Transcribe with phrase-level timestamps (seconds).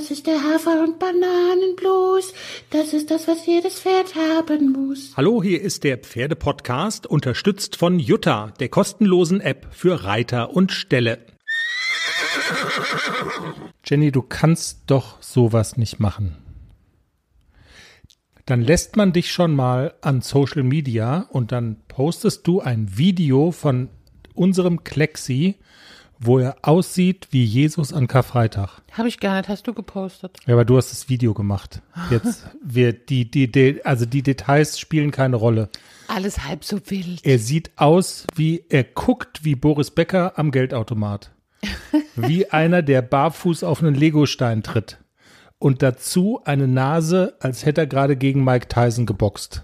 [0.00, 2.32] Das ist der Hafer- und Bananenblues.
[2.70, 5.12] Das ist das, was jedes Pferd haben muss.
[5.14, 11.18] Hallo, hier ist der Pferdepodcast, unterstützt von Jutta, der kostenlosen App für Reiter und Ställe.
[13.84, 16.34] Jenny, du kannst doch sowas nicht machen.
[18.46, 23.52] Dann lässt man dich schon mal an Social Media und dann postest du ein Video
[23.52, 23.90] von
[24.32, 25.56] unserem Klexi,
[26.20, 28.82] wo er aussieht wie Jesus an Karfreitag.
[28.92, 30.38] Habe ich gar nicht, hast du gepostet.
[30.46, 31.80] Ja, aber du hast das Video gemacht.
[32.10, 35.70] Jetzt wird die, die, die, also die Details spielen keine Rolle.
[36.08, 37.24] Alles halb so wild.
[37.24, 41.30] Er sieht aus wie, er guckt wie Boris Becker am Geldautomat.
[42.16, 44.98] Wie einer, der barfuß auf einen Legostein tritt.
[45.58, 49.62] Und dazu eine Nase, als hätte er gerade gegen Mike Tyson geboxt.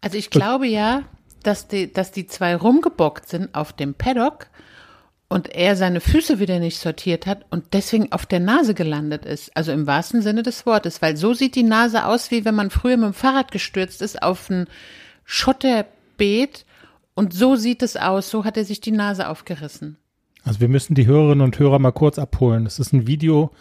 [0.00, 1.02] Also ich glaube ja,
[1.42, 4.46] dass die, dass die zwei rumgebockt sind auf dem Paddock
[5.30, 9.56] und er seine Füße wieder nicht sortiert hat und deswegen auf der Nase gelandet ist.
[9.56, 12.68] Also im wahrsten Sinne des Wortes, weil so sieht die Nase aus, wie wenn man
[12.68, 14.66] früher mit dem Fahrrad gestürzt ist auf ein
[15.24, 16.66] Schotterbeet
[17.14, 19.96] und so sieht es aus, so hat er sich die Nase aufgerissen.
[20.42, 22.64] Also wir müssen die Hörerinnen und Hörer mal kurz abholen.
[22.64, 23.52] Das ist ein Video,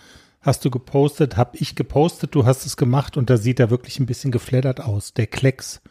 [0.41, 3.99] hast du gepostet, hab ich gepostet, du hast es gemacht und da sieht er wirklich
[3.99, 5.13] ein bisschen gefleddert aus.
[5.13, 5.81] Der Klecks,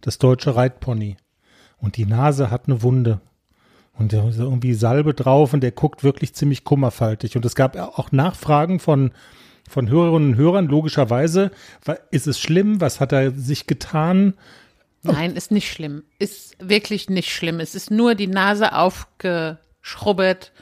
[0.00, 1.18] das deutsche Reitpony.
[1.76, 3.20] Und die Nase hat eine Wunde.
[3.98, 7.36] Und da ist irgendwie Salbe drauf und der guckt wirklich ziemlich kummerfaltig.
[7.36, 9.12] Und es gab auch Nachfragen von,
[9.68, 11.50] von Hörerinnen und Hörern, logischerweise.
[12.10, 12.80] Ist es schlimm?
[12.80, 14.34] Was hat er sich getan?
[15.02, 16.02] Nein, ist nicht schlimm.
[16.18, 17.60] Ist wirklich nicht schlimm.
[17.60, 20.52] Es ist nur die Nase aufgeschrubbert,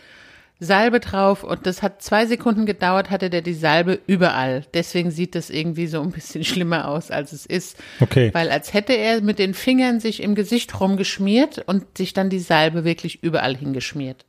[0.65, 4.65] Salbe drauf und das hat zwei Sekunden gedauert, hatte der die Salbe überall.
[4.75, 7.77] Deswegen sieht das irgendwie so ein bisschen schlimmer aus, als es ist.
[8.01, 8.31] Okay.
[8.33, 12.41] Weil als hätte er mit den Fingern sich im Gesicht rumgeschmiert und sich dann die
[12.41, 14.25] Salbe wirklich überall hingeschmiert.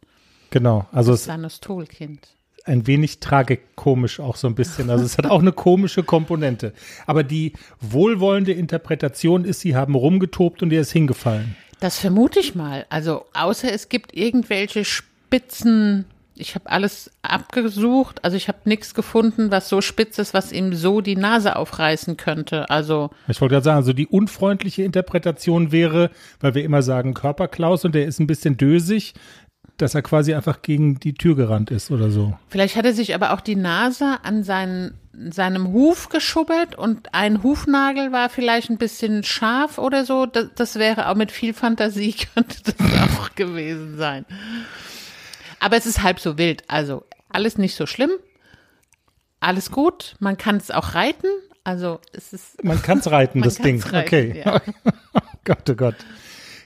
[0.52, 0.86] Genau.
[0.92, 2.28] Also es Sanostolkind.
[2.66, 4.90] ein wenig tragikomisch auch so ein bisschen.
[4.90, 6.74] Also es hat auch eine komische Komponente.
[7.06, 11.56] Aber die wohlwollende Interpretation ist, sie haben rumgetobt und er ist hingefallen.
[11.80, 12.86] Das vermute ich mal.
[12.90, 16.06] Also außer es gibt irgendwelche spitzen
[16.36, 20.74] ich habe alles abgesucht, also ich habe nichts gefunden, was so spitz ist, was ihm
[20.74, 22.70] so die Nase aufreißen könnte.
[22.70, 27.86] Also Ich wollte gerade sagen, also die unfreundliche Interpretation wäre, weil wir immer sagen Körperklaus
[27.86, 29.14] und der ist ein bisschen dösig,
[29.78, 32.38] dass er quasi einfach gegen die Tür gerannt ist oder so.
[32.50, 37.44] vielleicht hat er sich aber auch die Nase an seinen, seinem Huf geschubbert und ein
[37.44, 40.26] Hufnagel war vielleicht ein bisschen scharf oder so.
[40.26, 42.76] Das, das wäre auch mit viel Fantasie könnte das
[43.20, 44.26] auch gewesen sein.
[45.66, 46.64] Aber es ist halb so wild.
[46.68, 48.12] Also alles nicht so schlimm.
[49.40, 50.16] Alles gut.
[50.20, 51.26] Man kann es auch reiten.
[51.64, 52.64] Also es ist.
[52.64, 53.82] Man kann es reiten, das Ding.
[53.82, 54.44] reiten, okay.
[54.46, 54.62] ja.
[55.44, 55.96] Gott, oh Gott.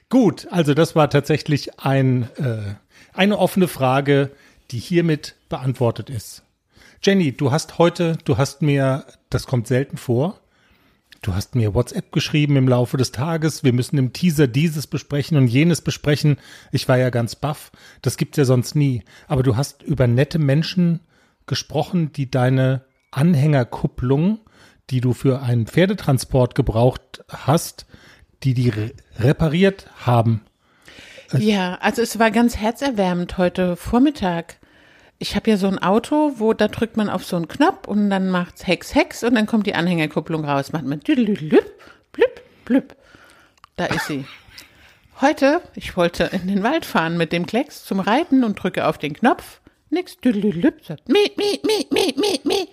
[0.09, 2.75] Gut, also das war tatsächlich ein, äh,
[3.13, 4.31] eine offene Frage,
[4.71, 6.43] die hiermit beantwortet ist.
[7.01, 10.41] Jenny, du hast heute, du hast mir, das kommt selten vor,
[11.21, 15.37] du hast mir WhatsApp geschrieben im Laufe des Tages, wir müssen im Teaser dieses besprechen
[15.37, 16.37] und jenes besprechen.
[16.71, 17.71] Ich war ja ganz baff,
[18.01, 19.03] das gibt's ja sonst nie.
[19.27, 21.01] Aber du hast über nette Menschen
[21.45, 24.39] gesprochen, die deine Anhängerkupplung,
[24.89, 27.85] die du für einen Pferdetransport gebraucht hast,
[28.43, 30.41] die die re repariert haben.
[31.37, 34.55] Ja, also es war ganz herzerwärmend heute Vormittag.
[35.21, 38.09] Ich habe ja so ein Auto, wo da drückt man auf so einen Knopf und
[38.09, 40.71] dann macht's Hex Hex und dann kommt die Anhängerkupplung raus.
[40.71, 41.65] Macht man düdelüdelüp,
[42.13, 42.95] blüp, blüp.
[43.75, 44.25] Da ist sie.
[45.19, 48.97] Heute, ich wollte in den Wald fahren mit dem Klecks zum Reiten und drücke auf
[48.97, 49.59] den Knopf.
[49.89, 52.67] Nix, düdelüdelüp, sagt mi, mi, mi, mi, mi, mi.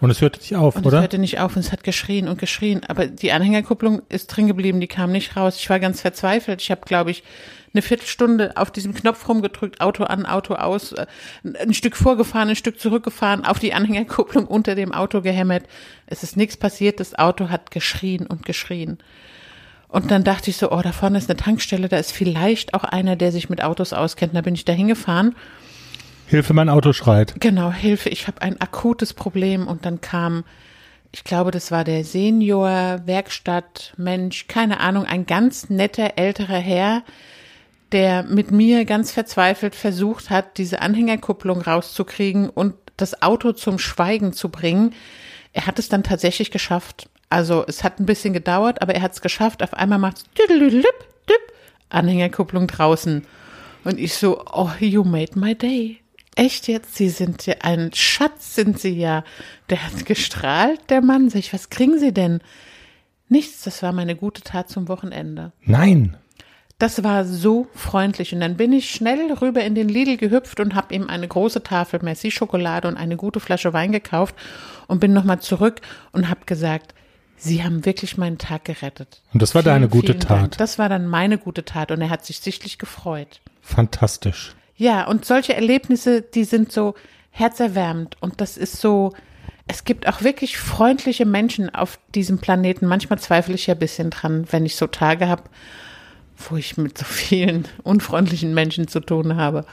[0.00, 1.00] Und es hörte nicht auf, Und es oder?
[1.00, 2.82] hörte nicht auf und es hat geschrien und geschrien.
[2.88, 5.56] Aber die Anhängerkupplung ist drin geblieben, die kam nicht raus.
[5.56, 6.60] Ich war ganz verzweifelt.
[6.60, 7.22] Ich habe, glaube ich,
[7.72, 11.06] eine Viertelstunde auf diesem Knopf rumgedrückt, Auto an, Auto aus, äh,
[11.58, 15.64] ein Stück vorgefahren, ein Stück zurückgefahren, auf die Anhängerkupplung unter dem Auto gehämmert.
[16.06, 18.98] Es ist nichts passiert, das Auto hat geschrien und geschrien.
[19.88, 22.84] Und dann dachte ich so, oh, da vorne ist eine Tankstelle, da ist vielleicht auch
[22.84, 24.36] einer, der sich mit Autos auskennt.
[24.36, 25.34] Da bin ich da hingefahren.
[26.26, 27.34] Hilfe, mein Auto schreit.
[27.40, 30.44] Genau, Hilfe, ich habe ein akutes Problem und dann kam,
[31.10, 37.02] ich glaube, das war der Senior Werkstattmensch, keine Ahnung, ein ganz netter älterer Herr,
[37.92, 44.32] der mit mir ganz verzweifelt versucht hat, diese Anhängerkupplung rauszukriegen und das Auto zum Schweigen
[44.32, 44.94] zu bringen.
[45.52, 47.08] Er hat es dann tatsächlich geschafft.
[47.28, 49.62] Also es hat ein bisschen gedauert, aber er hat es geschafft.
[49.62, 50.86] Auf einmal düdelüdelüp,
[51.28, 51.52] düp,
[51.88, 53.26] Anhängerkupplung draußen.
[53.84, 56.00] Und ich so, oh, you made my day.
[56.36, 56.94] Echt jetzt?
[56.94, 59.24] Sie sind ja ein Schatz, sind Sie ja.
[59.68, 61.28] Der hat gestrahlt, der Mann.
[61.30, 62.40] Sag ich, was kriegen Sie denn?
[63.28, 65.52] Nichts, das war meine gute Tat zum Wochenende.
[65.62, 66.16] Nein.
[66.80, 68.32] Das war so freundlich.
[68.34, 71.62] Und dann bin ich schnell rüber in den Lidl gehüpft und habe ihm eine große
[71.62, 74.34] Tafel Merci-Schokolade und eine gute Flasche Wein gekauft
[74.86, 75.82] und bin nochmal zurück
[76.12, 76.94] und habe gesagt,
[77.36, 79.22] Sie haben wirklich meinen Tag gerettet.
[79.32, 80.30] Und das war Vielen, deine gute Tat.
[80.30, 80.58] Dank.
[80.58, 83.40] Das war dann meine gute Tat und er hat sich sichtlich gefreut.
[83.62, 84.54] Fantastisch.
[84.76, 86.94] Ja, und solche Erlebnisse, die sind so
[87.30, 89.14] herzerwärmend und das ist so,
[89.68, 92.86] es gibt auch wirklich freundliche Menschen auf diesem Planeten.
[92.86, 95.44] Manchmal zweifle ich ja ein bisschen dran, wenn ich so Tage habe,
[96.48, 99.64] wo ich mit so vielen unfreundlichen Menschen zu tun habe.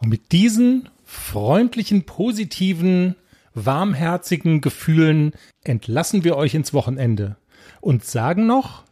[0.00, 3.16] Und mit diesen freundlichen, positiven,
[3.54, 5.32] warmherzigen Gefühlen
[5.64, 7.36] entlassen wir euch ins Wochenende
[7.80, 8.84] und sagen noch,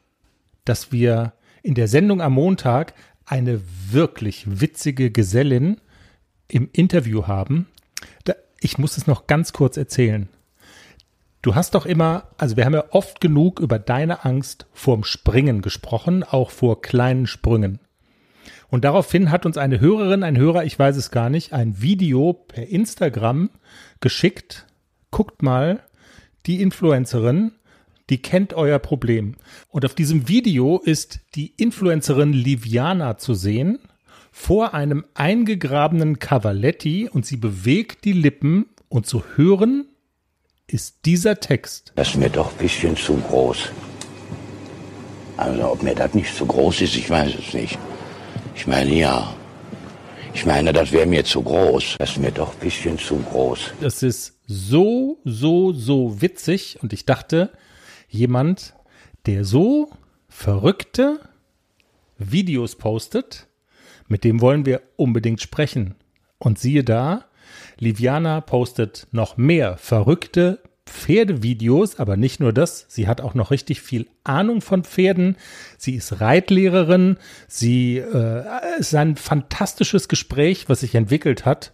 [0.64, 2.94] dass wir in der Sendung am Montag
[3.24, 3.60] eine
[3.90, 5.80] wirklich witzige Gesellin
[6.48, 7.66] im Interview haben.
[8.60, 10.28] Ich muss es noch ganz kurz erzählen.
[11.46, 15.62] Du hast doch immer, also wir haben ja oft genug über deine Angst vorm Springen
[15.62, 17.78] gesprochen, auch vor kleinen Sprüngen.
[18.68, 22.32] Und daraufhin hat uns eine Hörerin, ein Hörer, ich weiß es gar nicht, ein Video
[22.32, 23.50] per Instagram
[24.00, 24.66] geschickt.
[25.12, 25.84] Guckt mal,
[26.46, 27.52] die Influencerin,
[28.10, 29.36] die kennt euer Problem.
[29.68, 33.78] Und auf diesem Video ist die Influencerin Liviana zu sehen
[34.32, 39.86] vor einem eingegrabenen Cavaletti und sie bewegt die Lippen und zu hören
[40.66, 41.92] ist dieser Text.
[41.94, 43.70] Das ist mir doch ein bisschen zu groß.
[45.36, 47.78] Also ob mir das nicht zu groß ist, ich weiß es nicht.
[48.54, 49.34] Ich meine ja.
[50.34, 51.96] Ich meine, das wäre mir zu groß.
[51.98, 53.72] Das ist mir doch ein bisschen zu groß.
[53.80, 57.52] Das ist so, so, so witzig und ich dachte,
[58.08, 58.74] jemand,
[59.26, 59.90] der so
[60.28, 61.20] verrückte
[62.18, 63.46] Videos postet,
[64.08, 65.94] mit dem wollen wir unbedingt sprechen.
[66.38, 67.24] Und siehe da,
[67.78, 73.80] Liviana postet noch mehr verrückte Pferdevideos, aber nicht nur das, sie hat auch noch richtig
[73.80, 75.36] viel Ahnung von Pferden.
[75.76, 77.16] Sie ist Reitlehrerin,
[77.48, 78.44] sie äh,
[78.78, 81.72] ist ein fantastisches Gespräch, was sich entwickelt hat.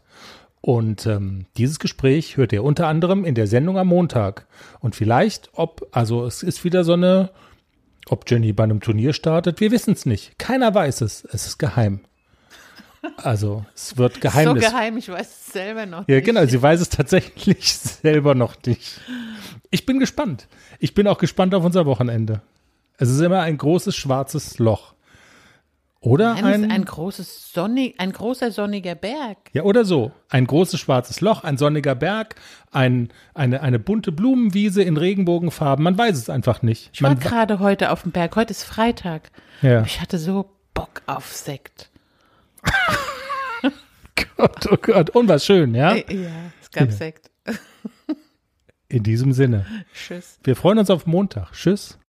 [0.63, 4.47] Und ähm, dieses Gespräch hört ihr unter anderem in der Sendung am Montag.
[4.81, 7.31] Und vielleicht, ob, also es ist wieder so eine,
[8.09, 10.39] ob Jenny bei einem Turnier startet, wir wissen es nicht.
[10.39, 11.25] Keiner weiß es.
[11.25, 12.01] Es ist geheim.
[13.17, 14.65] Also es wird Geheimnis.
[14.65, 16.25] So geheim, ich weiß es selber noch Ja, nicht.
[16.25, 19.01] genau, sie weiß es tatsächlich selber noch nicht.
[19.71, 20.47] Ich bin gespannt.
[20.79, 22.43] Ich bin auch gespannt auf unser Wochenende.
[22.99, 24.95] Es ist immer ein großes schwarzes Loch.
[26.01, 29.39] Oder Nein, ein, ein großes sonnig, ein großer sonniger Berg.
[29.53, 30.11] ja, oder so.
[30.31, 32.35] Ein großes schwarzes Loch, ein sonniger Berg,
[32.73, 35.83] ein, eine, eine bunte Blumenwiese in Regenbogenfarben.
[35.85, 36.91] Man weiß es einfach nicht.
[36.93, 38.35] Ich war gerade heute auf dem Berg.
[38.35, 39.31] Heute ist Freitag.
[39.63, 39.83] ja.
[39.85, 41.89] Ich hatte so Bock auf Sekt.
[44.37, 45.11] Gott, oh Gott.
[45.11, 45.95] Und was schön, ja?
[45.95, 47.31] Ja, es gab Sekt.
[48.89, 49.67] In diesem Sinne.
[49.95, 50.39] Tschüss.
[50.45, 51.53] Wir freuen uns auf Montag.
[51.53, 51.99] Tschüss.